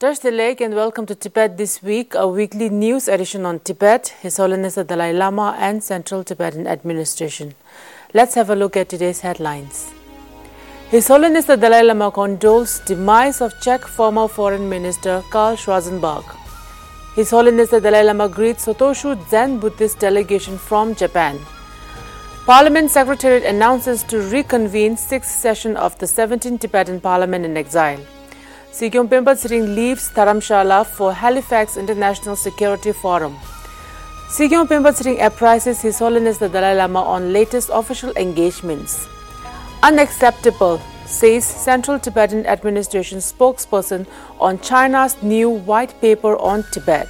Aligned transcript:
The 0.00 0.30
leg 0.30 0.60
and 0.60 0.76
welcome 0.76 1.06
to 1.06 1.16
Tibet 1.16 1.56
this 1.56 1.82
week, 1.82 2.14
a 2.14 2.28
weekly 2.28 2.68
news 2.68 3.08
edition 3.08 3.44
on 3.44 3.58
Tibet, 3.58 4.14
His 4.20 4.36
Holiness 4.36 4.76
the 4.76 4.84
Dalai 4.84 5.12
Lama 5.12 5.56
and 5.58 5.82
Central 5.82 6.22
Tibetan 6.22 6.68
Administration. 6.68 7.56
Let's 8.14 8.36
have 8.36 8.48
a 8.48 8.54
look 8.54 8.76
at 8.76 8.88
today's 8.88 9.18
headlines. 9.22 9.90
His 10.88 11.08
Holiness 11.08 11.46
the 11.46 11.56
Dalai 11.56 11.82
Lama 11.82 12.12
condoles 12.12 12.78
demise 12.86 13.40
of 13.40 13.60
Czech 13.60 13.80
former 13.80 14.28
Foreign 14.28 14.68
Minister 14.68 15.24
Karl 15.30 15.56
Schwarzenberg. 15.56 16.24
His 17.16 17.30
Holiness 17.30 17.70
the 17.70 17.80
Dalai 17.80 18.04
Lama 18.04 18.28
greets 18.28 18.66
Sotoshu 18.66 19.18
Zen 19.28 19.58
Buddhist 19.58 19.98
delegation 19.98 20.58
from 20.58 20.94
Japan. 20.94 21.40
Parliament 22.46 22.92
Secretariat 22.92 23.42
announces 23.42 24.04
to 24.04 24.20
reconvene 24.20 24.96
sixth 24.96 25.32
session 25.32 25.76
of 25.76 25.98
the 25.98 26.06
17th 26.06 26.60
Tibetan 26.60 27.00
Parliament 27.00 27.44
in 27.44 27.56
exile. 27.56 27.98
Sikyong 28.72 29.08
Penpa 29.08 29.34
Tsering 29.34 29.74
leaves 29.74 30.10
Dharamshala 30.10 30.84
for 30.86 31.12
Halifax 31.12 31.76
International 31.78 32.36
Security 32.36 32.92
Forum. 32.92 33.34
Sikyong 34.28 34.68
Penpa 34.68 34.92
Tsering 34.92 35.20
apprises 35.24 35.80
His 35.80 35.98
Holiness 35.98 36.36
the 36.36 36.50
Dalai 36.50 36.74
Lama 36.76 37.02
on 37.02 37.32
latest 37.32 37.70
official 37.72 38.12
engagements. 38.16 39.08
Unacceptable, 39.82 40.80
says 41.06 41.46
Central 41.46 41.98
Tibetan 41.98 42.44
Administration 42.44 43.18
spokesperson 43.18 44.06
on 44.38 44.60
China's 44.60 45.20
new 45.22 45.48
white 45.48 45.98
paper 46.02 46.36
on 46.36 46.62
Tibet. 46.70 47.08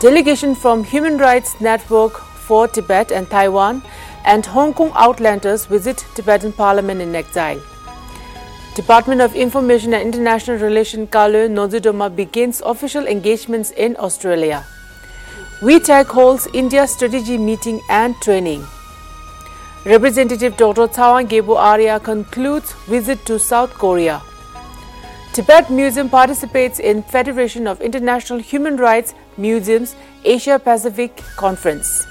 Delegation 0.00 0.54
from 0.54 0.84
Human 0.84 1.18
Rights 1.18 1.60
Network 1.60 2.16
for 2.16 2.66
Tibet 2.66 3.12
and 3.12 3.28
Taiwan 3.28 3.82
and 4.24 4.46
Hong 4.46 4.72
Kong 4.72 4.90
Outlanders 4.94 5.66
visit 5.66 6.06
Tibetan 6.14 6.52
Parliament 6.52 7.02
in 7.02 7.14
exile. 7.14 7.60
Department 8.78 9.20
of 9.20 9.34
Information 9.34 9.92
and 9.92 10.04
International 10.06 10.56
Relations 10.56 11.08
Kalu 11.10 11.48
Nozidoma 11.50 12.14
begins 12.14 12.60
official 12.64 13.08
engagements 13.08 13.72
in 13.72 13.96
Australia. 13.98 14.64
V-TAG 15.60 16.06
holds 16.06 16.46
India 16.54 16.86
strategy 16.86 17.38
meeting 17.38 17.80
and 17.90 18.14
training. 18.26 18.64
Representative 19.84 20.56
Dr. 20.56 20.86
Tsewang 20.86 21.26
Gyalpo 21.26 21.56
Arya 21.56 21.98
concludes 21.98 22.72
visit 22.94 23.26
to 23.26 23.40
South 23.40 23.74
Korea. 23.74 24.22
Tibet 25.32 25.70
Museum 25.70 26.08
participates 26.08 26.78
in 26.78 27.02
Federation 27.02 27.66
of 27.66 27.80
International 27.80 28.38
Human 28.38 28.76
Rights 28.76 29.12
Museums 29.36 29.96
Asia 30.22 30.56
Pacific 30.56 31.16
Conference. 31.36 32.06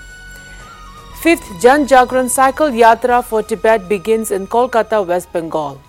Fifth 1.22 1.50
Jan 1.62 1.88
Jagran 1.88 2.30
Cycle 2.30 2.68
Yatra 2.84 3.24
for 3.24 3.42
Tibet 3.42 3.88
begins 3.88 4.32
in 4.32 4.48
Kolkata, 4.48 5.08
West 5.08 5.32
Bengal. 5.32 5.80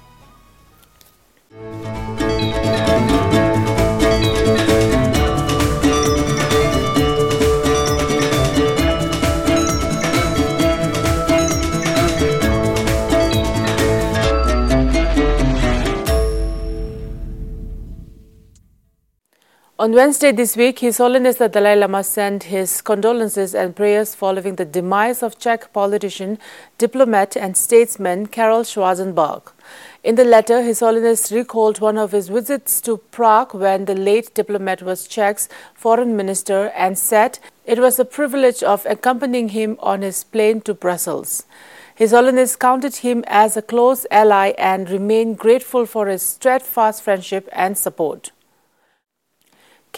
On 19.81 19.93
Wednesday 19.93 20.33
this 20.33 20.57
week, 20.57 20.81
His 20.81 20.99
Holiness 20.99 21.37
the 21.37 21.49
Dalai 21.49 21.77
Lama 21.77 22.03
sent 22.03 22.43
his 22.43 22.83
condolences 22.83 23.55
and 23.55 23.77
prayers 23.77 24.13
following 24.13 24.57
the 24.57 24.65
demise 24.65 25.23
of 25.23 25.39
Czech 25.39 25.73
politician, 25.73 26.41
diplomat, 26.79 27.37
and 27.37 27.57
statesman 27.57 28.27
Karol 28.27 28.65
Schwarzenberg. 28.65 29.53
In 30.03 30.17
the 30.17 30.25
letter, 30.25 30.63
His 30.63 30.81
Holiness 30.81 31.31
recalled 31.31 31.79
one 31.81 31.97
of 31.97 32.11
his 32.11 32.27
visits 32.27 32.81
to 32.81 32.97
Prague 33.13 33.55
when 33.55 33.85
the 33.85 33.95
late 33.95 34.35
diplomat 34.35 34.83
was 34.83 35.07
Czech's 35.07 35.49
foreign 35.75 36.17
minister 36.17 36.73
and 36.75 36.99
said 36.99 37.39
it 37.65 37.79
was 37.79 38.01
a 38.01 38.05
privilege 38.05 38.65
of 38.65 38.85
accompanying 38.85 39.51
him 39.51 39.77
on 39.79 40.03
his 40.03 40.25
plane 40.25 40.61
to 40.63 40.75
Brussels. 40.75 41.45
His 41.95 42.11
Holiness 42.11 42.57
counted 42.57 42.97
him 42.97 43.23
as 43.29 43.57
a 43.57 43.63
close 43.63 44.07
ally 44.11 44.55
and 44.59 44.91
remained 44.91 45.39
grateful 45.39 45.87
for 45.87 46.09
his 46.09 46.25
steadfast 46.25 47.05
friendship 47.05 47.49
and 47.53 47.79
support. 47.79 48.33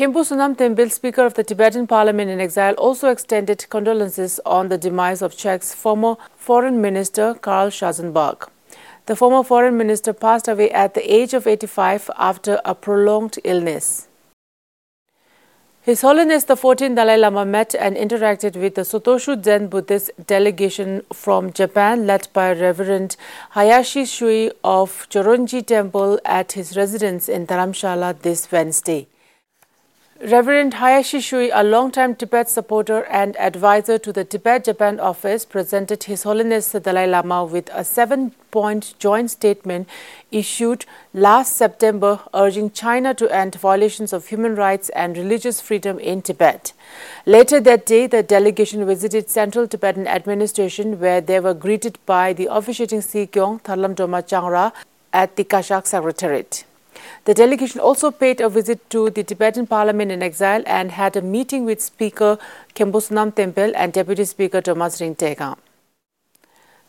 Khenpo 0.00 0.20
Sonam 0.24 0.56
Tenphel, 0.56 0.90
Speaker 0.90 1.26
of 1.26 1.34
the 1.34 1.44
Tibetan 1.44 1.86
Parliament 1.86 2.30
in 2.30 2.40
exile, 2.40 2.72
also 2.76 3.10
extended 3.10 3.66
condolences 3.68 4.40
on 4.46 4.70
the 4.70 4.78
demise 4.78 5.20
of 5.20 5.36
Czech's 5.36 5.74
former 5.74 6.16
Foreign 6.36 6.80
Minister 6.80 7.34
Karl 7.34 7.68
Schwarzenberg. 7.68 8.48
The 9.04 9.14
former 9.14 9.44
Foreign 9.44 9.76
Minister 9.76 10.14
passed 10.14 10.48
away 10.48 10.70
at 10.70 10.94
the 10.94 11.04
age 11.14 11.34
of 11.34 11.46
85 11.46 12.10
after 12.16 12.62
a 12.64 12.74
prolonged 12.74 13.38
illness. 13.44 14.08
His 15.82 16.00
Holiness 16.00 16.44
the 16.44 16.56
14th 16.56 16.96
Dalai 16.96 17.18
Lama 17.18 17.44
met 17.44 17.74
and 17.74 17.94
interacted 17.94 18.56
with 18.56 18.76
the 18.76 18.86
Sotoshu 18.94 19.44
Zen 19.44 19.68
Buddhist 19.68 20.12
delegation 20.26 21.02
from 21.12 21.52
Japan 21.52 22.06
led 22.06 22.26
by 22.32 22.52
Reverend 22.52 23.18
Hayashi 23.50 24.06
Shui 24.06 24.50
of 24.64 25.06
Choronji 25.10 25.66
Temple 25.66 26.18
at 26.24 26.52
his 26.52 26.74
residence 26.74 27.28
in 27.28 27.46
Dharamshala 27.46 28.18
this 28.22 28.50
Wednesday. 28.50 29.06
Reverend 30.22 30.74
Hayashi 30.74 31.18
Shui, 31.20 31.48
a 31.48 31.62
longtime 31.62 32.14
Tibet 32.14 32.46
supporter 32.46 33.04
and 33.04 33.34
advisor 33.38 33.96
to 33.96 34.12
the 34.12 34.22
Tibet 34.22 34.64
Japan 34.64 35.00
office, 35.00 35.46
presented 35.46 36.02
His 36.04 36.24
Holiness 36.24 36.72
the 36.72 36.78
Dalai 36.80 37.06
Lama 37.06 37.46
with 37.46 37.70
a 37.72 37.84
seven 37.84 38.32
point 38.50 38.92
joint 38.98 39.30
statement 39.30 39.88
issued 40.30 40.84
last 41.14 41.56
September 41.56 42.20
urging 42.34 42.70
China 42.70 43.14
to 43.14 43.34
end 43.34 43.54
violations 43.54 44.12
of 44.12 44.26
human 44.26 44.56
rights 44.56 44.90
and 44.90 45.16
religious 45.16 45.62
freedom 45.62 45.98
in 45.98 46.20
Tibet. 46.20 46.74
Later 47.24 47.58
that 47.58 47.86
day, 47.86 48.06
the 48.06 48.22
delegation 48.22 48.84
visited 48.84 49.30
Central 49.30 49.66
Tibetan 49.66 50.06
Administration 50.06 51.00
where 51.00 51.22
they 51.22 51.40
were 51.40 51.54
greeted 51.54 51.98
by 52.04 52.34
the 52.34 52.46
officiating 52.52 53.00
Sikyong 53.00 53.62
Tharlam 53.62 53.94
Dolma 53.94 54.22
Changra 54.22 54.74
at 55.14 55.36
the 55.36 55.44
Kashak 55.44 55.86
Secretariat. 55.86 56.64
The 57.24 57.34
delegation 57.34 57.80
also 57.80 58.10
paid 58.10 58.40
a 58.40 58.48
visit 58.48 58.88
to 58.90 59.10
the 59.10 59.22
Tibetan 59.22 59.66
Parliament 59.66 60.10
in 60.10 60.22
exile 60.22 60.62
and 60.66 60.92
had 60.92 61.16
a 61.16 61.22
meeting 61.22 61.64
with 61.64 61.80
Speaker 61.80 62.38
Khenpo 62.74 63.00
Sonam 63.00 63.34
Tenphel 63.34 63.72
and 63.74 63.92
Deputy 63.92 64.24
Speaker 64.24 64.62
Dolma 64.62 64.88
Tsering 64.88 65.16
Teykhang. 65.16 65.58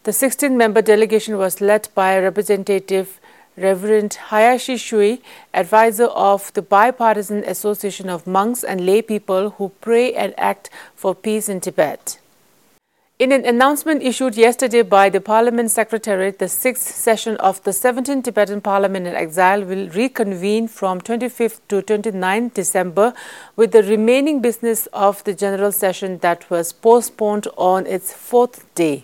The 0.03 0.11
16-member 0.11 0.81
delegation 0.81 1.37
was 1.37 1.61
led 1.61 1.89
by 1.93 2.17
Representative 2.17 3.19
Reverend 3.57 4.13
Hayashi 4.29 4.77
Shui, 4.77 5.21
advisor 5.53 6.05
of 6.05 6.53
the 6.53 6.61
Bipartisan 6.61 7.43
Association 7.43 8.09
of 8.09 8.25
Monks 8.25 8.63
and 8.63 8.85
Lay 8.85 9.01
People 9.01 9.49
who 9.51 9.69
pray 9.81 10.13
and 10.13 10.33
act 10.37 10.69
for 10.95 11.13
peace 11.13 11.49
in 11.49 11.59
Tibet. 11.59 12.20
In 13.21 13.31
an 13.31 13.45
announcement 13.45 14.01
issued 14.01 14.35
yesterday 14.35 14.81
by 14.81 15.07
the 15.07 15.21
Parliament 15.21 15.69
Secretariat, 15.69 16.39
the 16.39 16.47
sixth 16.47 16.95
session 16.95 17.37
of 17.37 17.63
the 17.65 17.69
17th 17.69 18.23
Tibetan 18.23 18.61
Parliament 18.61 19.05
in 19.05 19.13
Exile 19.13 19.63
will 19.63 19.89
reconvene 19.89 20.67
from 20.67 20.99
25th 20.99 21.59
to 21.67 21.83
29th 21.83 22.55
December 22.55 23.13
with 23.55 23.73
the 23.73 23.83
remaining 23.83 24.41
business 24.41 24.87
of 24.87 25.23
the 25.23 25.35
general 25.35 25.71
session 25.71 26.17
that 26.23 26.49
was 26.49 26.73
postponed 26.73 27.47
on 27.57 27.85
its 27.85 28.11
fourth 28.11 28.65
day. 28.73 29.03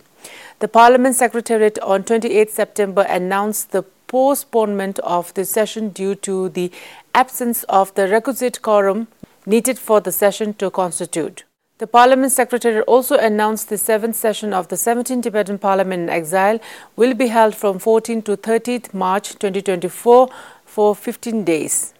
The 0.61 0.67
Parliament 0.67 1.13
Secretariat 1.13 1.77
on 1.83 2.03
28 2.03 2.49
September 2.49 3.03
announced 3.03 3.69
the 3.71 3.83
postponement 4.07 4.97
of 5.17 5.31
the 5.35 5.45
session 5.45 5.89
due 5.89 6.15
to 6.15 6.49
the 6.49 6.71
absence 7.13 7.65
of 7.65 7.93
the 7.93 8.07
requisite 8.07 8.63
quorum 8.63 9.09
needed 9.45 9.77
for 9.77 10.01
the 10.01 10.11
session 10.11 10.55
to 10.55 10.71
constitute. 10.71 11.43
The 11.79 11.85
Parliament 11.85 12.31
Secretary 12.31 12.81
also 12.81 13.17
announced 13.19 13.69
the 13.69 13.77
seventh 13.77 14.15
session 14.15 14.51
of 14.51 14.67
the 14.67 14.75
17th 14.75 15.21
Tibetan 15.21 15.59
Parliament 15.59 16.03
in 16.03 16.09
Exile 16.09 16.59
will 16.95 17.13
be 17.13 17.27
held 17.27 17.53
from 17.53 17.77
14 17.77 18.23
to 18.23 18.35
30th 18.35 18.95
March 18.95 19.33
2024 19.37 20.27
for 20.65 20.95
15 20.95 21.43
days. 21.43 21.93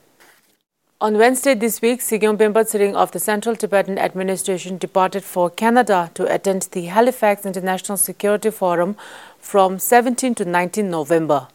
On 0.99 1.19
Wednesday 1.19 1.53
this 1.53 1.79
week, 1.79 1.99
Sikyong 1.99 2.39
Penpa 2.39 2.65
Tsering 2.65 2.95
of 2.95 3.11
the 3.11 3.19
Central 3.19 3.55
Tibetan 3.55 3.99
Administration 3.99 4.79
departed 4.79 5.23
for 5.23 5.51
Canada 5.51 6.09
to 6.15 6.25
attend 6.33 6.63
the 6.71 6.85
Halifax 6.85 7.45
International 7.45 7.99
Security 7.99 8.49
Forum 8.49 8.95
from 9.37 9.77
17 9.77 10.33
to 10.33 10.45
19 10.45 10.89
November. 10.89 11.49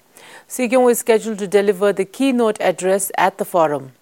Sikyong 0.49 0.93
is 0.93 1.01
scheduled 1.01 1.41
to 1.41 1.49
deliver 1.49 1.93
the 1.93 2.05
keynote 2.05 2.61
address 2.61 3.11
at 3.19 3.39
the 3.39 3.45
forum. 3.45 3.95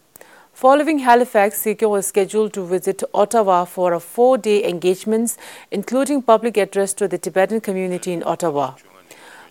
Following 0.61 0.99
Halifax, 0.99 1.63
Sikyong 1.65 1.89
was 1.89 2.07
scheduled 2.07 2.53
to 2.53 2.63
visit 2.67 3.03
Ottawa 3.15 3.65
for 3.65 3.95
a 3.95 3.99
four-day 3.99 4.69
engagement, 4.69 5.39
including 5.71 6.21
public 6.21 6.59
address 6.59 6.93
to 6.93 7.09
the 7.09 7.17
Tibetan 7.17 7.63
community 7.63 8.13
in 8.13 8.23
Ottawa. 8.27 8.75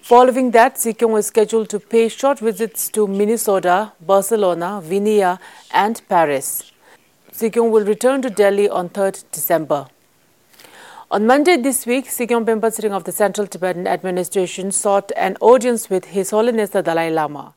Following 0.04 0.52
that, 0.52 0.76
Sikyong 0.76 1.10
was 1.10 1.26
scheduled 1.26 1.68
to 1.70 1.80
pay 1.80 2.10
short 2.10 2.38
visits 2.38 2.90
to 2.90 3.08
Minnesota, 3.08 3.94
Barcelona, 4.00 4.82
Vienna, 4.84 5.40
and 5.74 6.00
Paris. 6.08 6.72
Sikyong 7.32 7.72
will 7.72 7.86
return 7.86 8.22
to 8.22 8.30
Delhi 8.30 8.70
on 8.70 8.90
3rd 8.90 9.24
December. 9.32 9.88
On 11.10 11.26
Monday 11.26 11.58
this 11.58 11.88
week, 11.88 12.06
Sikyong 12.06 12.46
Penpa 12.46 12.70
Tsering 12.70 12.92
of 12.92 13.06
the 13.06 13.12
Central 13.12 13.48
Tibetan 13.48 13.88
Administration 13.88 14.72
sought 14.72 15.12
an 15.18 15.38
audience 15.42 15.90
with 15.90 16.06
His 16.06 16.30
Holiness 16.30 16.70
the 16.70 16.84
Dalai 16.84 17.10
Lama. 17.10 17.56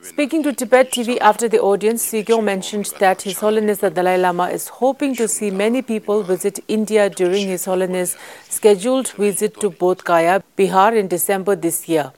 Speaking 0.00 0.42
to 0.44 0.54
Tibet 0.54 0.92
TV 0.92 1.18
after 1.20 1.46
the 1.46 1.60
audience, 1.60 2.02
Sikyong 2.10 2.42
mentioned 2.42 2.90
that 3.00 3.20
His 3.20 3.38
Holiness 3.38 3.78
the 3.78 3.90
Dalai 3.90 4.16
Lama 4.16 4.44
is 4.44 4.68
hoping 4.68 5.14
to 5.16 5.28
see 5.28 5.50
many 5.50 5.82
people 5.82 6.22
visit 6.22 6.60
India 6.68 7.10
during 7.10 7.46
His 7.46 7.66
Holiness' 7.66 8.16
scheduled 8.48 9.08
visit 9.08 9.60
to 9.60 9.70
Bodh 9.70 10.04
Gaya, 10.04 10.42
Bihar 10.56 10.96
in 10.96 11.06
December 11.06 11.54
this 11.54 11.86
year. 11.86 12.12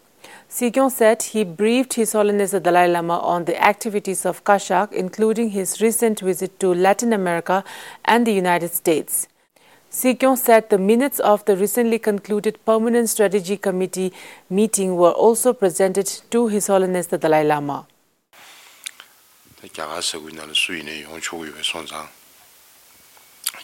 Sikyong 0.49 0.93
said 0.93 1.25
he 1.25 1.43
briefed 1.43 1.95
His 1.95 2.13
Holiness 2.13 2.53
the 2.53 2.61
Dalai 2.61 2.87
Lama 2.87 3.19
on 3.19 3.47
the 3.47 3.61
activities 3.61 4.25
of 4.25 4.45
Kashak, 4.45 4.93
including 4.93 5.51
his 5.51 5.81
recent 5.81 6.21
visit 6.21 6.61
to 6.61 6.73
Latin 6.73 7.13
America 7.13 7.65
and 8.05 8.29
the 8.29 8.33
United 8.33 8.73
States. 8.73 9.27
Sikyong 9.91 10.39
said 10.39 10.71
the 10.71 10.79
minutes 10.79 11.19
of 11.19 11.45
the 11.47 11.57
recently 11.57 11.99
concluded 11.99 12.65
Permanent 12.65 13.09
Strategy 13.09 13.57
Committee 13.57 14.13
meeting 14.49 14.95
were 14.95 15.11
also 15.11 15.53
presented 15.53 16.07
to 16.31 16.47
His 16.47 16.69
Holiness 16.69 17.09
the 17.09 17.19
Dalai 17.19 17.43
Lama. 17.43 17.89
Tā 19.61 19.67
kia 19.75 19.89
ngā 19.91 19.99
sā 19.99 20.21
gui 20.23 20.31
nā 20.31 20.47
rā 20.47 20.55
sui 20.55 20.85
nē 20.87 20.95
yōng 21.03 21.19
chō 21.27 21.41
gui 21.41 21.51
wē 21.51 21.65
sōng 21.67 21.89
zāng, 21.91 22.07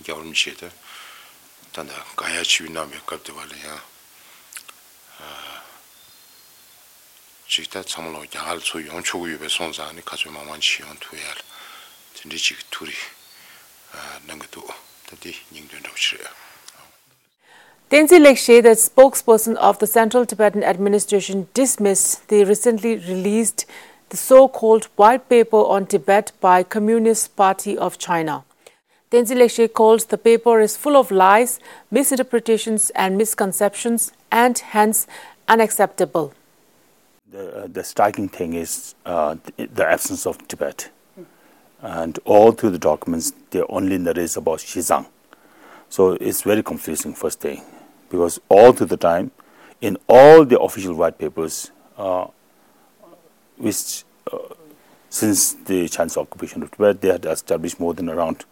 kia 0.02 0.17
rūm 0.19 0.34
chē 0.34 0.56
tā, 0.58 0.69
tā 1.73 1.84
nā 1.87 2.00
kāyā 2.19 2.43
chī 2.43 2.67
wī 2.67 2.75
nā 2.75 2.82
mē 2.90 2.99
kāp 3.06 3.22
tā 3.22 3.32
wā 3.32 3.46
rā 3.46 3.61
yā, 3.62 3.76
ah, 5.22 5.62
chī 7.46 7.64
tā 7.70 7.84
tsam 7.87 8.11
lō 8.11 8.25
kia 8.26 8.43
ngā 8.43 8.58
rā 8.58 8.67
sui 8.67 8.90
yōng 8.90 9.06
chō 9.06 9.22
gui 9.22 9.38
wē 9.38 9.46
sōng 9.46 9.79
zāng 9.79 9.94
nē 9.94 10.02
kā 10.02 10.19
chō 10.19 10.34
mā 10.34 10.43
wāng 10.50 10.58
chī 10.58 10.82
yōng 10.82 11.00
tū 11.06 11.22
yā 11.22 11.38
rā, 11.38 11.46
tī 12.19 12.34
rī 12.34 12.43
chī 12.49 12.58
kī 12.58 12.69
tū 12.75 12.90
rī 12.90 12.99
ah, 13.94 14.19
nā 14.26 14.43
ngā 14.43 14.50
tū. 14.50 14.67
tati 15.06 15.37
nyingdun 15.53 15.82
dhaw. 15.82 16.26
Tenzin 17.88 18.25
Lekshe, 18.25 18.62
the 18.62 18.70
spokesperson 18.70 19.55
of 19.56 19.79
the 19.79 19.87
Central 19.87 20.26
Tibetan 20.26 20.64
Administration, 20.64 21.47
dismissed 21.55 22.29
the 22.29 22.43
recently 22.44 22.97
released 22.97 23.64
the 24.08 24.17
so-called 24.17 24.87
white 24.97 25.29
paper 25.29 25.58
on 25.58 25.87
Tibet 25.87 26.32
by 26.41 26.64
Communist 26.64 27.37
Party 27.37 27.79
of 27.79 27.97
China. 27.97 28.44
Tenzin 29.12 29.38
Lekshe 29.38 29.73
calls 29.73 30.06
the 30.06 30.19
paper 30.19 30.61
is 30.61 30.76
full 30.76 30.97
of 30.97 31.12
lies, 31.12 31.61
misinterpretations 31.93 32.91
and 32.91 33.17
misconceptions 33.17 34.11
and 34.32 34.58
hence 34.58 35.06
unacceptable. 35.47 36.35
The, 37.31 37.64
uh, 37.64 37.67
the 37.69 37.85
striking 37.85 38.29
thing 38.29 38.55
is 38.55 38.97
uh, 39.05 39.37
the 39.56 39.87
absence 39.87 40.26
of 40.26 40.49
Tibet. 40.49 40.91
And 41.82 42.19
all 42.25 42.52
through 42.52 42.70
the 42.70 42.78
documents, 42.78 43.32
they 43.50 43.62
only 43.62 43.99
narrate 43.99 44.37
about 44.37 44.58
Xizang. 44.61 45.06
So 45.88 46.12
it's 46.12 46.43
very 46.43 46.62
confusing, 46.62 47.14
first 47.14 47.40
thing, 47.40 47.62
because 48.11 48.40
all 48.49 48.73
through 48.73 48.88
the 48.88 48.96
time, 48.96 49.31
in 49.81 49.96
all 50.08 50.44
the 50.44 50.58
official 50.61 50.94
white 50.94 51.19
papers, 51.19 51.70
uh, 51.96 52.26
which 53.56 54.05
uh, 54.32 54.38
since 55.11 55.52
the 55.55 55.88
Chinese 55.88 56.17
occupation 56.17 56.62
of 56.62 56.70
Tibet, 56.70 57.00
they 57.00 57.08
had 57.08 57.25
established 57.26 57.79
more 57.79 57.94
than 57.94 58.08
around 58.08 58.44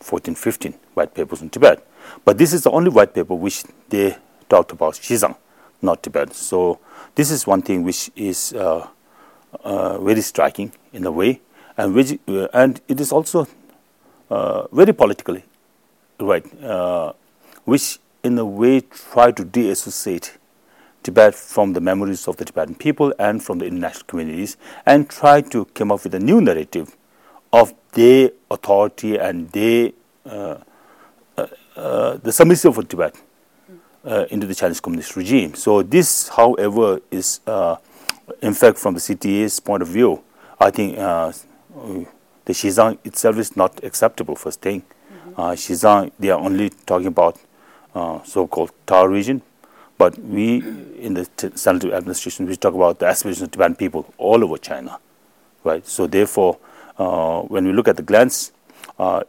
14, 0.00 0.34
15 0.34 0.74
white 0.94 1.14
papers 1.14 1.40
on 1.40 1.50
Tibet. 1.50 1.86
But 2.24 2.38
this 2.38 2.52
is 2.52 2.62
the 2.64 2.70
only 2.70 2.90
white 2.90 3.14
paper 3.14 3.34
which 3.34 3.64
they 3.88 4.16
talked 4.48 4.72
about 4.72 4.94
Xizang, 4.94 5.36
not 5.80 6.02
Tibet. 6.02 6.34
So 6.34 6.80
this 7.14 7.30
is 7.30 7.46
one 7.46 7.62
thing 7.62 7.82
which 7.84 8.10
is 8.16 8.52
uh, 8.52 8.86
uh 9.64 9.98
very 9.98 10.22
striking 10.22 10.72
in 10.92 11.04
a 11.04 11.12
way 11.12 11.40
and, 11.76 11.94
which, 11.94 12.18
uh, 12.28 12.48
and 12.52 12.80
it 12.88 13.00
is 13.00 13.12
also 13.12 13.46
uh, 14.30 14.66
very 14.72 14.92
politically 14.92 15.44
right, 16.20 16.62
uh, 16.62 17.12
which 17.64 17.98
in 18.22 18.38
a 18.38 18.44
way 18.44 18.80
try 18.80 19.30
to 19.32 19.44
de-associate 19.44 20.38
Tibet 21.02 21.34
from 21.34 21.72
the 21.72 21.80
memories 21.80 22.28
of 22.28 22.36
the 22.36 22.44
Tibetan 22.44 22.76
people 22.76 23.12
and 23.18 23.42
from 23.42 23.58
the 23.58 23.66
international 23.66 24.04
communities, 24.06 24.56
and 24.86 25.10
try 25.10 25.40
to 25.40 25.64
come 25.66 25.90
up 25.90 26.04
with 26.04 26.14
a 26.14 26.20
new 26.20 26.40
narrative 26.40 26.96
of 27.52 27.74
their 27.92 28.30
authority 28.50 29.18
and 29.18 29.50
their 29.50 29.90
uh, 30.24 30.58
uh, 31.36 31.46
uh 31.76 32.16
the 32.18 32.30
submission 32.30 32.68
of 32.68 32.88
Tibet 32.88 33.16
into 34.30 34.46
the 34.46 34.54
Chinese 34.54 34.80
communist 34.80 35.16
regime. 35.16 35.54
So 35.54 35.82
this, 35.82 36.28
however, 36.28 37.00
is 37.10 37.40
in 38.40 38.54
fact 38.54 38.78
from 38.78 38.94
the 38.94 39.00
CTA's 39.00 39.58
point 39.58 39.82
of 39.82 39.88
view, 39.88 40.22
I 40.60 40.70
think 40.70 40.96
the 42.44 42.52
Xizang 42.52 42.98
itself 43.04 43.38
is 43.38 43.56
not 43.56 43.82
acceptable 43.84 44.36
first 44.36 44.60
thing. 44.60 44.82
Mm-hmm. 44.82 45.40
Uh, 45.40 45.50
Xizang, 45.52 46.12
they 46.18 46.30
are 46.30 46.40
only 46.40 46.70
talking 46.70 47.06
about 47.06 47.38
uh, 47.94 48.22
so-called 48.24 48.72
TAR 48.86 49.08
region, 49.08 49.42
but 49.98 50.18
we 50.18 50.56
in 50.98 51.14
the 51.14 51.28
central 51.54 51.94
administration 51.94 52.46
we 52.46 52.56
talk 52.56 52.74
about 52.74 52.98
the 52.98 53.06
aspirations 53.06 53.42
of 53.42 53.50
Tibetan 53.50 53.76
people 53.76 54.12
all 54.18 54.42
over 54.42 54.58
China, 54.58 54.98
right? 55.64 55.86
So 55.86 56.06
therefore, 56.06 56.58
uh, 56.98 57.42
when 57.42 57.66
we 57.66 57.72
look 57.72 57.88
at 57.88 57.96
the 57.96 58.02
glance, 58.02 58.52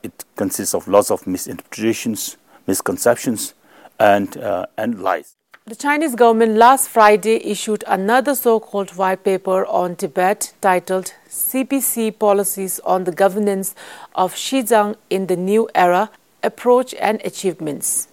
it 0.03 0.25
consists 0.35 0.73
of 0.75 0.87
lots 0.87 1.11
of 1.11 1.25
misinterpretations, 1.25 2.37
misconceptions, 2.67 3.53
and 3.99 4.35
and 4.77 5.01
lies. 5.01 5.35
The 5.65 5.75
Chinese 5.75 6.15
government 6.15 6.57
last 6.57 6.89
Friday 6.89 7.37
issued 7.37 7.85
another 7.87 8.35
so-called 8.35 8.97
white 8.97 9.23
paper 9.23 9.65
on 9.65 9.95
Tibet 9.95 10.51
titled 10.59 11.13
CPC 11.29 12.19
Policies 12.19 12.81
on 12.81 13.05
the 13.05 13.13
Governance 13.13 13.73
of 14.13 14.33
Xizang 14.33 14.97
in 15.09 15.27
the 15.27 15.37
New 15.37 15.69
Era, 15.73 16.09
Approach 16.43 16.93
and 16.95 17.21
Achievements. 17.23 18.09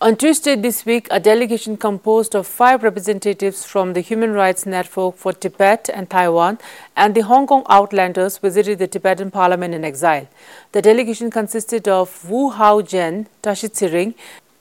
On 0.00 0.14
Tuesday 0.14 0.54
this 0.54 0.86
week, 0.86 1.08
a 1.10 1.18
delegation 1.18 1.76
composed 1.76 2.36
of 2.36 2.46
five 2.46 2.84
representatives 2.84 3.66
from 3.66 3.94
the 3.94 4.00
Human 4.00 4.32
Rights 4.32 4.66
Network 4.66 5.16
for 5.16 5.32
Tibet 5.32 5.90
and 5.92 6.08
Taiwan 6.08 6.58
and 6.94 7.16
the 7.16 7.22
Hong 7.22 7.48
Kong 7.48 7.64
Outlanders 7.68 8.38
visited 8.38 8.78
the 8.78 8.86
Tibetan 8.86 9.32
parliament 9.32 9.74
in 9.74 9.84
exile. 9.84 10.28
The 10.70 10.80
delegation 10.80 11.32
consisted 11.32 11.88
of 11.88 12.30
Wu 12.30 12.50
Hao 12.50 12.82
Zhen, 12.82 13.26
Tashi 13.42 13.68
Tsiring, 13.68 14.14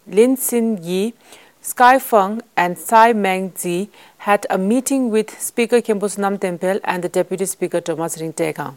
Lin 0.10 0.38
Xin 0.38 0.84
Yi, 0.86 1.14
Sky 1.62 2.00
Feng, 2.00 2.42
and 2.56 2.78
Tsai 2.78 3.12
Meng 3.12 3.52
Zi 3.58 3.90
had 4.20 4.46
a 4.50 4.58
meeting 4.58 5.10
with 5.10 5.38
Speaker 5.40 5.82
Khenpo 5.82 6.08
Sonam 6.08 6.40
Tenphel 6.40 6.80
and 6.86 7.04
the 7.04 7.10
Deputy 7.10 7.46
Speaker 7.46 7.82
Dolma 7.82 8.08
Tsering 8.08 8.34
Teykhang. 8.34 8.76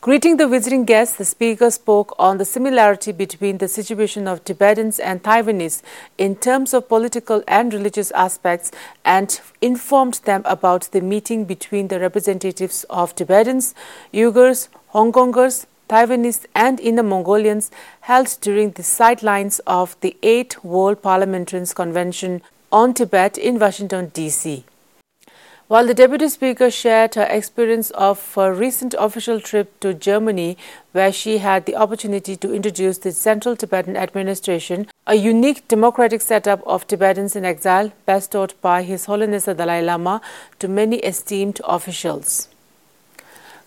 Greeting 0.00 0.38
the 0.38 0.48
visiting 0.48 0.86
guests, 0.86 1.18
the 1.18 1.26
speaker 1.26 1.70
spoke 1.70 2.14
on 2.18 2.38
the 2.38 2.44
similarity 2.46 3.12
between 3.12 3.58
the 3.58 3.68
situation 3.68 4.26
of 4.26 4.42
Tibetans 4.42 4.98
and 4.98 5.22
Taiwanese 5.22 5.82
in 6.16 6.36
terms 6.36 6.72
of 6.72 6.88
political 6.88 7.44
and 7.46 7.74
religious 7.74 8.10
aspects 8.12 8.72
and 9.04 9.38
informed 9.60 10.14
them 10.24 10.40
about 10.46 10.88
the 10.92 11.02
meeting 11.02 11.44
between 11.44 11.88
the 11.88 12.00
representatives 12.00 12.84
of 12.88 13.14
Tibetans, 13.14 13.74
Uyghurs, 14.14 14.68
Hong 14.88 15.12
Kongers, 15.12 15.66
Taiwanese 15.90 16.46
and 16.54 16.78
Inner 16.78 17.02
Mongolians 17.02 17.68
held 18.02 18.38
during 18.40 18.70
the 18.70 18.84
sidelines 18.84 19.58
of 19.66 19.96
the 20.02 20.16
8th 20.22 20.62
World 20.62 21.02
Parliamentarians 21.02 21.74
Convention 21.74 22.42
on 22.70 22.94
Tibet 22.94 23.36
in 23.36 23.58
Washington, 23.58 24.12
D.C. 24.14 24.64
While 25.66 25.88
the 25.88 25.94
Deputy 25.94 26.28
Speaker 26.28 26.70
shared 26.70 27.16
her 27.16 27.26
experience 27.28 27.90
of 27.90 28.34
her 28.34 28.54
recent 28.54 28.94
official 29.00 29.40
trip 29.40 29.80
to 29.80 29.92
Germany, 29.92 30.56
where 30.92 31.12
she 31.12 31.38
had 31.38 31.66
the 31.66 31.74
opportunity 31.74 32.36
to 32.36 32.54
introduce 32.54 32.98
the 32.98 33.10
Central 33.10 33.56
Tibetan 33.56 33.96
Administration, 33.96 34.86
a 35.08 35.16
unique 35.16 35.66
democratic 35.66 36.20
setup 36.20 36.62
of 36.66 36.86
Tibetans 36.86 37.34
in 37.34 37.44
exile 37.44 37.92
bestowed 38.06 38.54
by 38.60 38.84
His 38.84 39.06
Holiness 39.06 39.46
the 39.46 39.54
Dalai 39.54 39.82
Lama 39.82 40.20
to 40.60 40.68
many 40.68 40.98
esteemed 40.98 41.60
officials. 41.64 42.46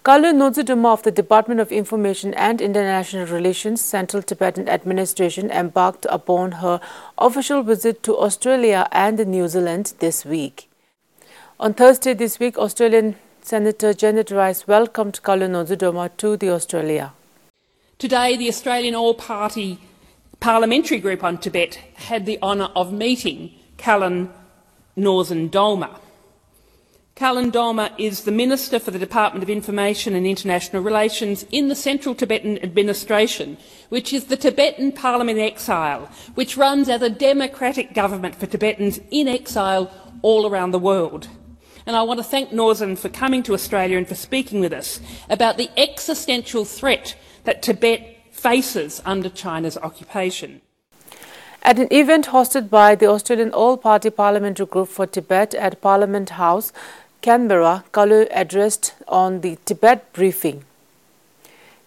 Kalon 0.03 0.37
Norzin 0.37 0.65
Dolma 0.65 0.91
of 0.91 1.03
the 1.03 1.11
Department 1.11 1.61
of 1.61 1.71
Information 1.71 2.33
and 2.33 2.59
International 2.59 3.25
Relations, 3.25 3.79
Central 3.79 4.21
Tibetan 4.21 4.67
Administration, 4.67 5.49
embarked 5.49 6.05
upon 6.09 6.51
her 6.63 6.81
official 7.17 7.63
visit 7.63 8.03
to 8.03 8.17
Australia 8.17 8.85
and 8.91 9.25
New 9.25 9.47
Zealand 9.47 9.93
this 9.99 10.25
week. 10.25 10.69
On 11.57 11.73
Thursday 11.73 12.13
this 12.13 12.37
week, 12.37 12.57
Australian 12.57 13.15
Senator 13.43 13.93
Janet 13.93 14.29
Rice 14.29 14.67
welcomed 14.67 15.21
Kalon 15.23 15.53
Norzin 15.53 15.77
Dolma 15.77 16.09
to 16.17 16.35
the 16.35 16.49
Australia. 16.49 17.13
Today, 17.97 18.35
the 18.35 18.49
Australian 18.49 18.95
All-Party 18.95 19.79
Parliamentary 20.41 20.99
Group 20.99 21.23
on 21.23 21.37
Tibet 21.37 21.75
had 21.95 22.25
the 22.25 22.39
honour 22.41 22.71
of 22.75 22.91
meeting 22.91 23.51
Kalan 23.77 24.27
Northern 24.97 25.49
Dolma. 25.49 25.97
Kalan 27.15 27.51
Dolma 27.51 27.93
is 27.99 28.21
the 28.21 28.31
Minister 28.31 28.79
for 28.79 28.89
the 28.89 28.97
Department 28.97 29.43
of 29.43 29.49
Information 29.49 30.15
and 30.15 30.25
International 30.25 30.81
Relations 30.81 31.45
in 31.51 31.67
the 31.67 31.75
Central 31.75 32.15
Tibetan 32.15 32.57
Administration, 32.63 33.55
which 33.89 34.11
is 34.11 34.25
the 34.25 34.35
Tibetan 34.35 34.91
Parliament 34.91 35.37
in 35.37 35.45
exile, 35.45 36.09
which 36.33 36.57
runs 36.57 36.89
as 36.89 37.03
a 37.03 37.11
democratic 37.11 37.93
government 37.93 38.33
for 38.33 38.47
Tibetans 38.47 38.99
in 39.11 39.27
exile 39.27 39.91
all 40.23 40.47
around 40.47 40.71
the 40.71 40.79
world. 40.79 41.27
And 41.85 41.95
I 41.95 42.01
want 42.01 42.17
to 42.17 42.23
thank 42.23 42.51
Northern 42.51 42.95
for 42.95 43.09
coming 43.09 43.43
to 43.43 43.53
Australia 43.53 43.99
and 43.99 44.07
for 44.07 44.15
speaking 44.15 44.59
with 44.59 44.73
us 44.73 44.99
about 45.29 45.57
the 45.57 45.69
existential 45.77 46.65
threat 46.65 47.15
that 47.43 47.61
Tibet 47.61 48.23
faces 48.31 49.03
under 49.05 49.29
China's 49.29 49.77
occupation. 49.77 50.61
At 51.65 51.79
an 51.79 51.87
event 51.91 52.25
hosted 52.25 52.69
by 52.69 52.93
the 52.95 53.05
Australian 53.05 53.51
All 53.51 53.77
Party 53.77 54.09
Parliamentary 54.09 54.65
Group 54.65 54.89
for 54.89 55.07
Tibet 55.07 55.53
at 55.53 55.79
Parliament 55.79 56.31
House, 56.31 56.73
Canberra, 57.23 57.85
Kalu 57.93 58.27
addressed 58.31 58.95
on 59.07 59.39
the 59.39 59.57
Tibet 59.63 60.11
briefing. 60.11 60.65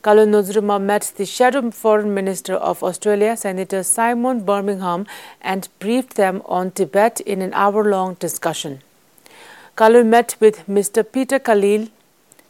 Kalon 0.02 0.31
Norzin 0.31 0.55
Dolma 0.55 0.81
met 0.81 1.12
the 1.19 1.26
Shadow 1.26 1.71
Foreign 1.73 2.14
Minister 2.14 2.55
of 2.55 2.83
Australia, 2.83 3.37
Senator 3.37 3.83
Simon 3.83 4.47
Birmingham, 4.47 5.07
and 5.43 5.69
briefed 5.78 6.14
them 6.14 6.40
on 6.47 6.71
Tibet 6.71 7.21
in 7.21 7.43
an 7.43 7.52
hour-long 7.52 8.14
discussion. 8.14 8.81
Kalu 9.76 10.07
met 10.07 10.37
with 10.40 10.66
Mr. 10.66 11.05
Peter 11.05 11.38
Khalil, 11.38 11.88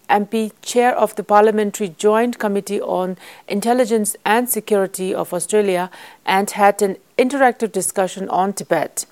MP, 0.09 0.53
Chair 0.63 0.97
of 0.97 1.17
the 1.17 1.25
Parliamentary 1.25 1.89
Joint 1.89 2.39
Committee 2.39 2.81
on 2.81 3.19
Intelligence 3.49 4.15
and 4.25 4.49
Security 4.49 5.13
of 5.13 5.35
Australia, 5.35 5.91
and 6.25 6.53
had 6.53 6.81
an 6.83 6.99
interactive 7.19 7.73
discussion 7.73 8.29
on 8.29 8.53
Tibet. 8.53 9.07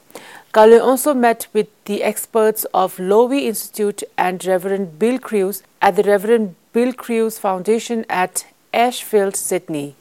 Kalu 0.54 0.80
also 0.80 1.14
met 1.14 1.48
with 1.52 1.66
the 1.86 2.04
experts 2.04 2.64
of 2.72 2.98
Lowy 2.98 3.46
Institute 3.46 4.04
and 4.16 4.44
Reverend 4.46 5.00
Bill 5.00 5.18
Crews 5.18 5.64
at 5.82 5.96
the 5.96 6.04
Reverend 6.04 6.54
Bill 6.72 6.92
Crews 6.92 7.40
Foundation 7.40 8.04
at 8.08 8.46
Ashfield, 8.72 9.34
Sydney. 9.34 9.96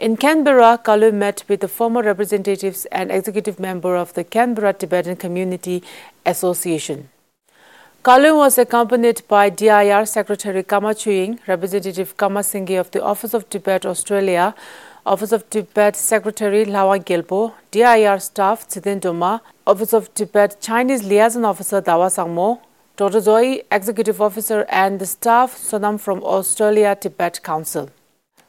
In 0.00 0.16
Canberra, 0.16 0.80
Kalu 0.84 1.14
met 1.14 1.44
with 1.46 1.60
the 1.60 1.68
former 1.68 2.02
representatives 2.02 2.84
and 2.86 3.12
executive 3.12 3.60
member 3.60 3.94
of 3.94 4.12
the 4.14 4.24
Canberra 4.24 4.72
Tibetan 4.72 5.14
Community 5.14 5.84
Association. 6.26 7.08
Kalu 8.02 8.36
was 8.36 8.58
accompanied 8.58 9.22
by 9.28 9.50
DIR 9.50 10.04
Secretary 10.04 10.64
Karma 10.64 10.94
Choeying, 10.94 11.38
Representative 11.46 12.16
Karma 12.16 12.40
Singey 12.40 12.80
of 12.80 12.90
the 12.90 13.04
Office 13.04 13.34
of 13.34 13.48
Tibet 13.48 13.86
Australia, 13.86 14.52
Office 15.12 15.32
of 15.32 15.50
Tibet 15.50 15.96
Secretary 15.96 16.64
Lawa 16.64 17.04
Gelpo, 17.04 17.52
DIR 17.72 18.20
staff 18.20 18.68
Tsidin 18.68 19.00
Doma, 19.00 19.40
Office 19.66 19.92
of 19.92 20.14
Tibet 20.14 20.60
Chinese 20.60 21.02
Liaison 21.02 21.44
Officer 21.44 21.82
Dawa 21.82 22.06
Sangmo. 22.16 22.60
Zoe, 23.20 23.62
Executive 23.72 24.22
Officer, 24.22 24.64
and 24.68 25.00
the 25.00 25.06
staff 25.06 25.56
Sonam 25.56 25.98
from 25.98 26.22
Australia 26.22 26.94
Tibet 26.94 27.42
Council. 27.42 27.90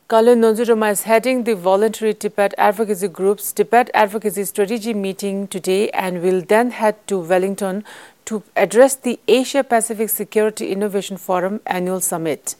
Kalon 0.08 0.42
Norzin 0.42 0.68
Dolma 0.68 0.92
is 0.92 1.02
heading 1.04 1.46
the 1.46 1.56
voluntary 1.56 2.14
Tibet 2.14 2.54
advocacy 2.60 3.08
group's 3.08 3.52
Tibet 3.52 3.90
advocacy 3.96 4.44
strategy 4.44 4.94
meeting 4.94 5.48
today 5.48 5.90
and 5.90 6.22
will 6.22 6.42
then 6.42 6.70
head 6.70 6.96
to 7.08 7.18
Wellington 7.18 7.84
to 8.26 8.44
address 8.56 8.94
the 8.94 9.20
Asia 9.28 9.64
Pacific 9.64 10.10
Security 10.10 10.72
Innovation 10.72 11.18
Forum 11.18 11.60
annual 11.66 12.02
summit. 12.02 12.56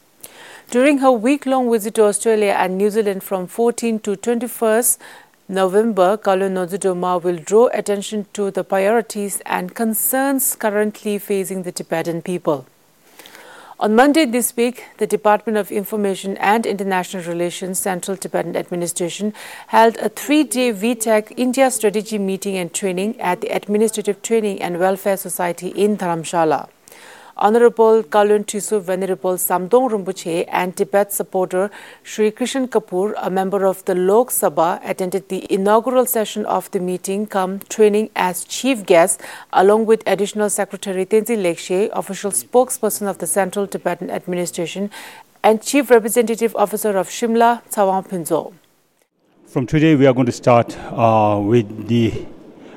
During 0.72 1.00
her 1.00 1.12
week-long 1.12 1.70
visit 1.70 1.96
to 1.96 2.06
Australia 2.06 2.56
and 2.58 2.78
New 2.78 2.90
Zealand 2.90 3.24
from 3.24 3.46
14 3.46 4.00
to 4.00 4.16
21st 4.16 5.00
November, 5.50 6.16
Kalon 6.16 6.54
Norzin 6.54 6.80
Dolma 6.80 7.22
will 7.22 7.36
draw 7.36 7.68
attention 7.74 8.26
to 8.32 8.52
the 8.52 8.64
priorities 8.64 9.42
and 9.46 9.76
concerns 9.76 10.56
currently 10.56 11.18
facing 11.18 11.64
the 11.64 11.74
Tibetan 11.74 12.22
people. 12.22 12.66
On 13.82 13.94
Monday 13.94 14.24
this 14.24 14.56
week, 14.56 14.86
the 14.98 15.06
Department 15.06 15.58
of 15.58 15.74
Information 15.74 16.38
and 16.38 16.66
International 16.66 17.22
Relations 17.26 17.78
Central 17.78 18.16
Tibetan 18.16 18.56
Administration 18.56 19.34
held 19.68 19.98
a 19.98 20.08
three-day 20.08 20.72
V-TAG 20.72 21.34
India 21.36 21.70
strategy 21.70 22.18
meeting 22.18 22.56
and 22.56 22.74
training 22.74 23.20
at 23.20 23.42
the 23.42 23.50
Administrative 23.50 24.22
Training 24.22 24.62
and 24.62 24.80
Welfare 24.80 25.18
Society 25.18 25.68
in 25.68 25.98
Dharamshala. 25.98 26.70
Honorable 27.42 28.04
Kalon 28.04 28.44
Tripa 28.44 28.80
Venerable 28.80 29.34
Samdhong 29.34 29.90
Rinpoche 29.90 30.46
and 30.50 30.78
Tibet 30.78 31.12
supporter 31.12 31.72
Sri 32.04 32.30
Kishan 32.30 32.68
Kapoor, 32.68 33.16
a 33.18 33.32
member 33.32 33.66
of 33.66 33.84
the 33.86 33.96
Lok 33.96 34.30
Sabha, 34.30 34.80
attended 34.88 35.28
the 35.30 35.52
inaugural 35.52 36.06
session 36.06 36.46
of 36.46 36.70
the 36.70 36.80
meeting 36.80 37.26
come 37.26 37.58
training 37.68 38.12
as 38.16 38.44
chief 38.46 38.86
guest 38.86 39.22
along 39.54 39.88
with 39.88 40.04
additional 40.06 40.52
secretary 40.52 41.04
Tenzin 41.04 41.42
Lekshe, 41.42 41.90
official 41.94 42.30
spokesperson 42.30 43.10
of 43.10 43.18
the 43.18 43.26
Central 43.26 43.66
Tibetan 43.66 44.12
Administration 44.12 44.92
and 45.42 45.64
chief 45.64 45.90
representative 45.90 46.56
officer 46.56 46.96
of 46.96 47.10
Shimla, 47.10 47.64
Tsawang 47.72 48.08
Pinzo. 48.08 48.54
From 49.48 49.66
today 49.66 49.96
we 49.96 50.06
are 50.06 50.14
going 50.14 50.28
to 50.28 50.32
start 50.32 50.78
uh, 50.92 51.42
with 51.44 51.88
the 51.88 52.24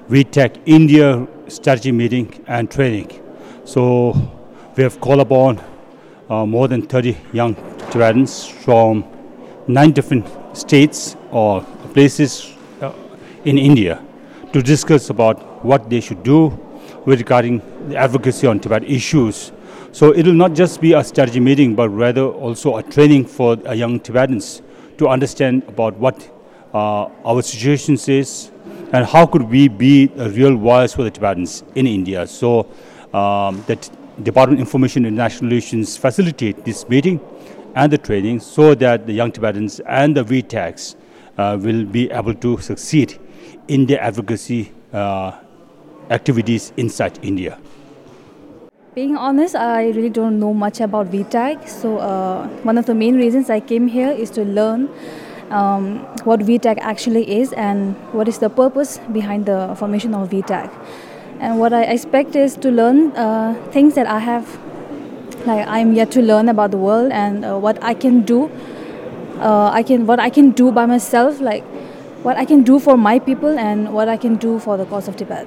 V-TAG 0.08 0.58
India 0.64 1.28
strategy 1.48 1.92
meeting 1.92 2.42
and 2.46 2.70
training. 2.70 3.20
So 3.66 4.40
we 4.76 4.82
have 4.82 5.00
called 5.00 5.20
upon 5.20 5.62
uh, 6.28 6.44
more 6.44 6.66
than 6.66 6.82
30 6.82 7.16
young 7.32 7.54
Tibetans 7.90 8.46
from 8.46 9.04
nine 9.68 9.92
different 9.92 10.26
states 10.56 11.16
or 11.30 11.62
places 11.92 12.52
uh, 12.80 12.92
in 13.44 13.56
India 13.56 14.02
to 14.52 14.62
discuss 14.62 15.10
about 15.10 15.64
what 15.64 15.88
they 15.90 16.00
should 16.00 16.22
do 16.22 16.58
regarding 17.06 17.62
the 17.88 17.96
advocacy 17.96 18.46
on 18.46 18.58
Tibet 18.58 18.84
issues. 18.84 19.52
So 19.92 20.10
it 20.10 20.26
will 20.26 20.34
not 20.34 20.54
just 20.54 20.80
be 20.80 20.92
a 20.94 21.04
strategy 21.04 21.38
meeting, 21.40 21.76
but 21.76 21.88
rather 21.90 22.22
also 22.22 22.76
a 22.76 22.82
training 22.82 23.26
for 23.26 23.56
uh, 23.66 23.72
young 23.72 24.00
Tibetans 24.00 24.60
to 24.98 25.08
understand 25.08 25.62
about 25.68 25.96
what 25.98 26.30
uh, 26.72 27.08
our 27.24 27.42
situation 27.42 27.94
is 27.94 28.50
and 28.92 29.06
how 29.06 29.26
could 29.26 29.42
we 29.42 29.68
be 29.68 30.10
a 30.16 30.28
real 30.30 30.56
voice 30.56 30.92
for 30.92 31.04
the 31.04 31.10
Tibetans 31.10 31.62
in 31.76 31.86
India. 31.86 32.26
So 32.26 32.66
um, 33.12 33.62
that 33.68 33.88
Department 34.22 34.60
of 34.60 34.66
Information 34.66 35.04
and 35.06 35.16
National 35.16 35.50
Relations 35.50 35.96
facilitate 35.96 36.64
this 36.64 36.88
meeting 36.88 37.20
and 37.74 37.92
the 37.92 37.98
training 37.98 38.38
so 38.38 38.74
that 38.74 39.06
the 39.06 39.12
young 39.12 39.32
Tibetans 39.32 39.80
and 39.80 40.16
the 40.16 40.22
V-TAGs 40.22 40.94
uh, 41.36 41.58
will 41.60 41.84
be 41.84 42.10
able 42.10 42.34
to 42.34 42.58
succeed 42.58 43.18
in 43.66 43.86
their 43.86 44.00
advocacy 44.00 44.70
uh, 44.92 45.32
activities 46.10 46.72
inside 46.76 47.18
India. 47.22 47.58
Being 48.94 49.16
honest, 49.16 49.56
I 49.56 49.88
really 49.88 50.10
don't 50.10 50.38
know 50.38 50.54
much 50.54 50.80
about 50.80 51.08
V-TAG. 51.08 51.66
So 51.66 51.98
uh, 51.98 52.46
one 52.62 52.78
of 52.78 52.86
the 52.86 52.94
main 52.94 53.16
reasons 53.16 53.50
I 53.50 53.58
came 53.58 53.88
here 53.88 54.10
is 54.10 54.30
to 54.30 54.44
learn 54.44 54.88
um, 55.50 55.98
what 56.22 56.40
V-TAG 56.40 56.78
actually 56.80 57.40
is 57.40 57.52
and 57.54 57.96
what 58.12 58.28
is 58.28 58.38
the 58.38 58.48
purpose 58.48 59.00
behind 59.12 59.46
the 59.46 59.74
formation 59.76 60.14
of 60.14 60.30
V-TAG 60.30 60.70
and 61.40 61.58
what 61.58 61.72
I 61.72 61.82
expect 61.84 62.36
is 62.36 62.56
to 62.58 62.70
learn 62.70 63.12
uh, 63.12 63.54
things 63.70 63.94
that 63.94 64.06
I 64.06 64.18
have, 64.18 64.58
like 65.46 65.66
I'm 65.66 65.94
yet 65.94 66.10
to 66.12 66.22
learn 66.22 66.48
about 66.48 66.70
the 66.70 66.76
world 66.76 67.12
and 67.12 67.44
uh, 67.44 67.58
what 67.58 67.82
I 67.82 67.94
can 67.94 68.22
do. 68.22 68.50
Uh, 69.38 69.70
I 69.72 69.82
can 69.82 70.06
what 70.06 70.20
I 70.20 70.30
can 70.30 70.52
do 70.52 70.70
by 70.70 70.86
myself, 70.86 71.40
like 71.40 71.64
what 72.22 72.36
I 72.36 72.44
can 72.44 72.62
do 72.62 72.78
for 72.78 72.96
my 72.96 73.18
people 73.18 73.58
and 73.58 73.92
what 73.92 74.08
I 74.08 74.16
can 74.16 74.36
do 74.36 74.58
for 74.58 74.76
the 74.76 74.86
cause 74.86 75.08
of 75.08 75.16
Tibet. 75.16 75.46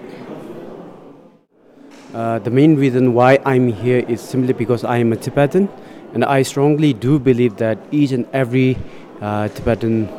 Uh, 2.14 2.40
the 2.40 2.50
main 2.52 2.76
reason 2.76 3.14
why 3.14 3.40
I'm 3.46 3.68
here 3.68 4.04
is 4.08 4.22
simply 4.22 4.54
because 4.54 4.84
I 4.84 4.98
am 4.98 5.14
a 5.14 5.16
Tibetan, 5.16 5.70
and 6.14 6.26
I 6.26 6.42
strongly 6.42 6.94
do 6.94 7.18
believe 7.20 7.58
that 7.58 7.78
each 7.92 8.12
and 8.12 8.28
every 8.34 8.78
uh, 9.22 9.48
Tibetan 9.50 10.10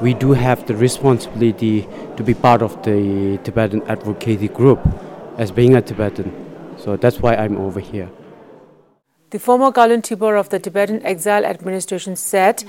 we 0.00 0.14
do 0.14 0.32
have 0.32 0.66
the 0.66 0.74
responsibility 0.74 1.86
to 2.16 2.22
be 2.22 2.32
part 2.32 2.62
of 2.62 2.82
the 2.84 3.38
Tibetan 3.44 3.82
advocacy 3.82 4.48
group 4.48 4.80
as 5.40 5.50
being 5.50 5.74
a 5.74 5.80
Tibetan. 5.80 6.30
So 6.76 6.96
that's 6.96 7.18
why 7.20 7.34
I'm 7.34 7.56
over 7.56 7.80
here. 7.80 8.10
The 9.30 9.38
former 9.38 9.72
Kalon 9.72 10.02
Tripa 10.02 10.34
of 10.34 10.50
the 10.50 10.58
Tibetan 10.58 11.02
Exile 11.02 11.46
Administration 11.46 12.14
said, 12.14 12.64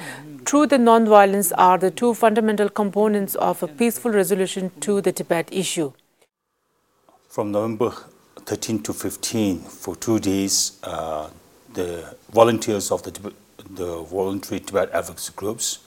truth 0.45 0.71
and 0.71 0.85
non-violence 0.85 1.51
are 1.53 1.77
the 1.77 1.91
two 1.91 2.13
fundamental 2.13 2.69
components 2.69 3.35
of 3.35 3.61
a 3.61 3.67
peaceful 3.67 4.11
resolution 4.11 4.71
to 4.79 5.01
the 5.01 5.11
Tibet 5.11 5.49
issue. 5.51 5.91
From 7.27 7.51
November 7.51 7.91
13 8.45 8.83
to 8.83 8.93
15, 8.93 9.59
for 9.59 9.97
two 9.97 10.19
days, 10.19 10.79
uh, 10.83 11.29
the 11.73 12.15
volunteers 12.31 12.89
of 12.89 13.03
the, 13.03 13.33
the 13.69 14.01
voluntary 14.03 14.61
Tibet 14.61 14.89
advocacy 14.93 15.33
groups 15.35 15.79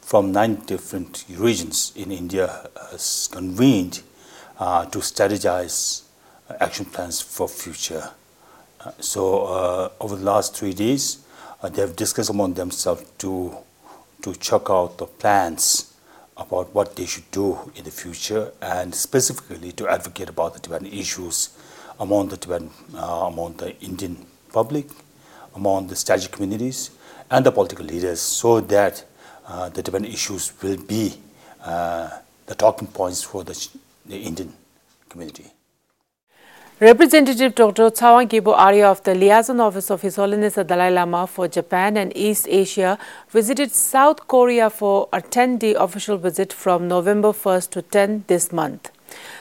from 0.00 0.30
nine 0.30 0.54
different 0.66 1.24
regions 1.30 1.92
in 1.96 2.12
India 2.12 2.68
has 2.92 3.28
convened 3.32 4.02
uh, 4.60 4.84
to 4.86 4.98
strategize 4.98 6.02
action 6.60 6.84
plans 6.84 7.20
for 7.20 7.48
future. 7.48 8.10
Uh, 8.80 8.92
so 9.00 9.44
uh, 9.46 9.90
over 10.00 10.16
the 10.16 10.24
last 10.24 10.56
three 10.56 10.72
days, 10.72 11.18
uh, 11.62 11.68
they 11.68 11.80
have 11.80 11.96
discussed 11.96 12.30
among 12.30 12.54
themselves 12.54 13.04
to 13.18 13.56
to 14.22 14.34
check 14.34 14.68
out 14.68 14.98
the 14.98 15.06
plans 15.06 15.94
about 16.36 16.74
what 16.74 16.96
they 16.96 17.06
should 17.06 17.30
do 17.30 17.58
in 17.76 17.84
the 17.84 17.90
future, 17.90 18.52
and 18.60 18.94
specifically 18.94 19.72
to 19.72 19.88
advocate 19.88 20.28
about 20.28 20.54
the 20.54 20.60
Tibetan 20.60 20.86
issues 20.86 21.50
among 22.00 22.28
the 22.28 22.36
Tibetan, 22.36 22.70
uh, 22.94 23.26
among 23.26 23.54
the 23.54 23.78
Indian 23.80 24.16
public, 24.52 24.86
among 25.54 25.88
the 25.88 25.96
strategic 25.96 26.32
communities, 26.32 26.90
and 27.30 27.44
the 27.44 27.52
political 27.52 27.84
leaders, 27.84 28.20
so 28.20 28.60
that 28.60 29.04
uh, 29.46 29.68
the 29.68 29.82
Tibetan 29.82 30.06
issues 30.06 30.52
will 30.62 30.76
be 30.76 31.14
uh, 31.62 32.10
the 32.46 32.54
talking 32.54 32.88
points 32.88 33.22
for 33.22 33.44
the, 33.44 33.68
the 34.06 34.18
Indian 34.18 34.52
community. 35.08 35.46
Representative 36.80 37.56
Dr. 37.56 37.90
Tsewang 37.90 38.28
Gyalpo 38.28 38.56
Arya 38.56 38.88
of 38.88 39.02
the 39.02 39.12
Liaison 39.12 39.58
Office 39.58 39.90
of 39.90 40.02
His 40.02 40.14
Holiness 40.14 40.54
the 40.54 40.62
Dalai 40.62 40.92
Lama 40.92 41.26
for 41.26 41.48
Japan 41.48 41.96
and 41.96 42.16
East 42.16 42.46
Asia 42.48 42.96
visited 43.30 43.72
South 43.72 44.28
Korea 44.28 44.70
for 44.70 45.08
a 45.12 45.20
10-day 45.20 45.74
official 45.74 46.18
visit 46.18 46.52
from 46.52 46.86
November 46.86 47.30
1st 47.30 47.70
to 47.70 47.82
10 47.82 48.24
this 48.28 48.52
month. 48.52 48.92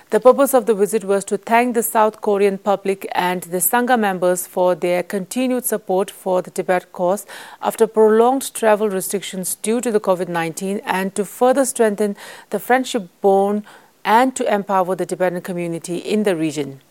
The 0.10 0.20
purpose 0.20 0.56
of 0.56 0.66
the 0.66 0.74
visit 0.74 1.04
was 1.04 1.24
to 1.26 1.38
thank 1.38 1.76
the 1.76 1.84
South 1.84 2.22
Korean 2.22 2.58
public 2.58 3.08
and 3.12 3.44
the 3.44 3.58
Sangha 3.58 4.00
members 4.00 4.48
for 4.48 4.74
their 4.74 5.04
continued 5.04 5.64
support 5.64 6.10
for 6.10 6.42
the 6.42 6.50
Tibet 6.50 6.92
cause 6.92 7.28
after 7.62 7.86
prolonged 7.86 8.52
travel 8.56 8.90
restrictions 8.90 9.54
due 9.54 9.80
to 9.82 9.92
the 9.92 10.00
COVID-19 10.00 10.82
and 10.86 11.14
to 11.14 11.24
further 11.24 11.66
strengthen 11.66 12.16
the 12.50 12.60
friendship 12.60 13.08
bond 13.22 13.64
and 14.04 14.36
to 14.36 14.52
empower 14.52 14.96
the 14.96 15.06
Tibetan 15.06 15.42
community 15.42 15.98
in 15.98 16.24
the 16.24 16.36
region. 16.36 16.82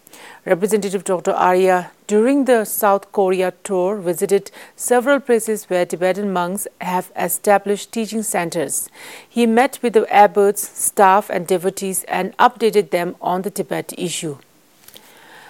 Representative 0.45 1.05
Dr. 1.05 1.33
Arya, 1.33 1.91
during 2.07 2.45
the 2.45 2.65
South 2.65 3.11
Korea 3.13 3.53
tour, 3.65 3.97
visited 3.97 4.51
several 4.77 5.21
places 5.21 5.65
where 5.65 5.85
Tibetan 5.85 6.33
monks 6.33 6.69
have 6.81 7.11
established 7.17 7.93
teaching 7.93 8.23
centers. 8.23 8.89
He 9.29 9.47
met 9.47 9.79
with 9.83 9.95
the 9.95 10.07
abbots, 10.13 10.69
staff, 10.69 11.29
and 11.31 11.47
devotees 11.47 12.05
and 12.05 12.37
updated 12.37 12.91
them 12.91 13.17
on 13.21 13.43
the 13.43 13.51
Tibet 13.51 13.93
issue. 13.99 14.39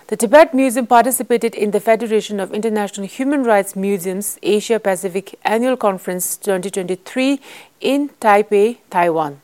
The 0.09 0.17
Tibet 0.17 0.55
Museum 0.55 0.87
participated 0.87 1.55
in 1.57 1.73
the 1.73 1.81
Federation 1.81 2.39
of 2.39 2.55
International 2.55 3.09
Human 3.09 3.43
Rights 3.43 3.75
Museums 3.75 4.39
Asia 4.41 4.79
Pacific 4.79 5.37
Annual 5.43 5.77
Conference 5.79 6.37
2023 6.37 7.41
in 7.81 8.11
Taipei, 8.21 8.79
Taiwan. 8.89 9.41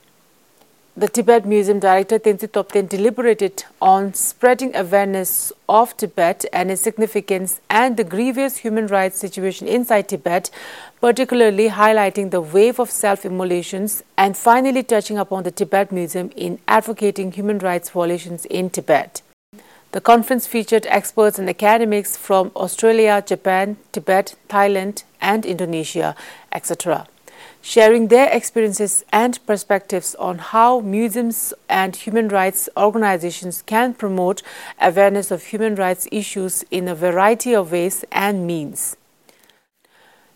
The 0.95 1.09
Tibet 1.09 1.47
Museum 1.47 1.81
Director 1.81 2.19
Tenzin 2.19 2.51
Topten 2.51 2.87
deliberated 2.87 3.65
on 3.81 4.13
spreading 4.13 4.77
awareness 4.77 5.51
of 5.67 5.97
Tibet 5.97 6.45
and 6.53 6.71
its 6.71 6.83
significance 6.83 7.63
and 7.71 7.97
the 7.97 8.05
grievous 8.05 8.59
human 8.59 8.89
rights 8.89 9.19
situation 9.19 9.67
inside 9.67 10.07
Tibet, 10.09 10.51
particularly 11.01 11.71
highlighting 11.71 12.31
the 12.31 12.43
wave 12.43 12.79
of 12.79 12.91
self-immolations 12.91 14.03
and 14.19 14.37
finally 14.37 14.83
touching 14.83 15.17
upon 15.17 15.45
the 15.45 15.51
Tibet 15.51 15.93
Museum 15.93 16.31
in 16.37 16.59
advocating 16.69 17.33
human 17.33 17.59
rights 17.59 17.89
violations 17.89 18.45
in 18.45 18.69
Tibet. 18.69 19.23
The 19.93 20.03
conference 20.03 20.47
featured 20.47 20.87
experts 20.91 21.39
and 21.39 21.49
academics 21.49 22.19
from 22.19 22.53
Australia, 22.55 23.25
Japan, 23.27 23.79
Tibet, 23.93 24.35
Thailand, 24.51 25.05
and 25.23 25.47
Indonesia, 25.47 26.15
etc 26.53 27.07
sharing 27.63 28.09
their 28.09 28.29
experiences 28.29 29.05
and 29.13 29.39
perspectives 29.47 30.15
on 30.17 30.39
how 30.39 30.81
museums 30.81 31.55
and 31.69 31.95
human 31.95 32.29
rights 32.29 32.69
organizations 32.77 33.63
can 33.63 33.95
promote 33.95 34.43
awareness 34.81 35.31
of 35.31 35.45
human 35.45 35.77
rights 35.77 36.09
issues 36.11 36.65
in 36.71 36.89
a 36.89 36.95
variety 36.95 37.55
of 37.55 37.71
ways 37.71 38.05
and 38.11 38.47
means. 38.47 38.97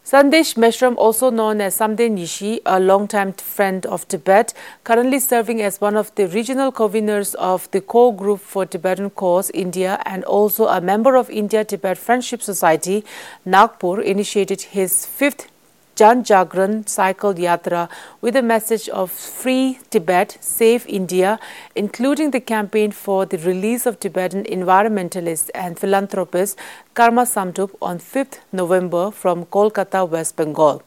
Sandesh 0.07 0.55
Meshram, 0.55 0.95
also 0.97 1.31
known 1.31 1.61
as 1.61 1.79
Samdech 1.79 2.13
Nyingchi, 2.13 2.61
a 2.65 2.79
longtime 2.79 3.33
friend 3.33 3.85
of 3.87 4.07
Tibet, 4.07 4.55
currently 4.85 5.19
serving 5.19 5.61
as 5.61 5.81
one 5.81 5.97
of 5.97 6.15
the 6.15 6.29
regional 6.29 6.71
conveners 6.71 7.35
of 7.35 7.69
the 7.73 7.81
core 7.81 8.15
group 8.15 8.39
for 8.39 8.65
Tibetan 8.65 9.11
cause 9.11 9.51
India 9.51 10.01
and 10.07 10.23
also 10.23 10.69
a 10.69 10.81
member 10.81 11.17
of 11.17 11.29
India-Tibet 11.29 11.99
Friendship 11.99 12.41
Society, 12.41 13.05
Nagpur 13.45 14.01
initiated 14.01 14.63
his 14.63 15.05
fifth 15.05 15.49
Jan 15.97 16.25
Jagran 16.25 16.87
cycle 16.87 17.33
yatra 17.33 17.89
with 18.21 18.37
a 18.37 18.43
message 18.43 18.87
of 18.91 19.11
free 19.11 19.79
Tibet, 19.89 20.37
save 20.43 20.87
India, 20.87 21.41
including 21.75 22.33
the 22.33 22.41
campaign 22.41 22.91
for 22.91 23.25
the 23.25 23.39
release 23.39 23.87
of 23.87 23.99
Tibetan 23.99 24.45
environmentalist 24.45 25.49
and 25.55 25.79
philanthropist 25.79 26.59
Karma 26.93 27.23
Samdrup 27.23 27.75
on 27.81 27.99
5th 27.99 28.41
November 28.53 29.11
from 29.11 29.47
Kolkata, 29.47 30.07
West 30.07 30.37
Bengal. 30.37 30.83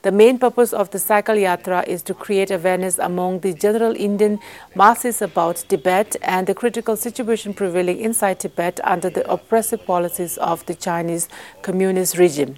The 0.00 0.12
main 0.12 0.38
purpose 0.38 0.72
of 0.72 0.92
the 0.92 0.98
cycle 0.98 1.36
yatra 1.36 1.86
is 1.86 2.00
to 2.04 2.14
create 2.14 2.50
awareness 2.50 2.98
among 2.98 3.40
the 3.40 3.52
general 3.52 3.94
Indian 3.94 4.38
masses 4.74 5.20
about 5.20 5.62
Tibet 5.68 6.16
and 6.22 6.46
the 6.46 6.54
critical 6.54 6.96
situation 6.96 7.52
prevailing 7.52 8.00
inside 8.00 8.40
Tibet 8.40 8.80
under 8.82 9.10
the 9.10 9.30
oppressive 9.30 9.84
policies 9.84 10.38
of 10.38 10.64
the 10.64 10.74
Chinese 10.74 11.28
communist 11.60 12.16
regime. 12.16 12.56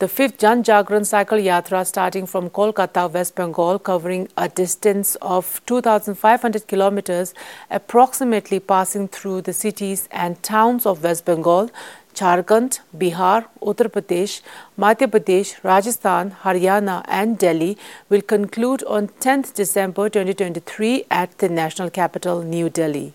The 0.00 0.08
fifth 0.08 0.38
Jan 0.38 0.62
Jagran 0.64 1.04
Cycle 1.04 1.36
Yatra 1.36 1.86
starting 1.86 2.24
from 2.24 2.48
Kolkata, 2.48 3.12
West 3.12 3.34
Bengal, 3.34 3.78
covering 3.78 4.28
a 4.34 4.48
distance 4.48 5.14
of 5.20 5.60
2,500 5.66 6.66
kilometers, 6.66 7.34
approximately 7.70 8.60
passing 8.60 9.08
through 9.08 9.42
the 9.42 9.52
cities 9.52 10.08
and 10.10 10.42
towns 10.42 10.86
of 10.86 11.04
West 11.04 11.26
Bengal, 11.26 11.68
Jharkhand, 12.14 12.80
Bihar, 12.96 13.44
Uttar 13.60 13.90
Pradesh, 13.90 14.40
Madhya 14.78 15.06
Pradesh, 15.06 15.62
Rajasthan, 15.62 16.30
Haryana 16.44 17.04
and 17.06 17.36
Delhi 17.36 17.76
will 18.08 18.22
conclude 18.22 18.82
on 18.84 19.08
10th 19.08 19.52
December 19.52 20.08
2023 20.08 21.04
at 21.10 21.36
the 21.36 21.50
national 21.50 21.90
capital, 21.90 22.42
New 22.42 22.70
Delhi. 22.70 23.12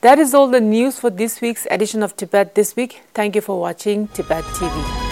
That 0.00 0.18
is 0.18 0.32
all 0.32 0.48
the 0.48 0.62
news 0.62 0.98
for 0.98 1.10
this 1.10 1.42
week's 1.42 1.66
edition 1.70 2.02
of 2.02 2.16
Tibet 2.16 2.54
This 2.54 2.74
Week. 2.76 3.02
Thank 3.12 3.34
you 3.34 3.42
for 3.42 3.60
watching 3.60 4.08
Tibet 4.08 4.44
TV. 4.44 5.09